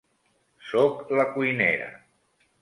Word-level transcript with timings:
Soc 0.69 1.03
la 1.19 1.27
cuinera. 1.35 1.91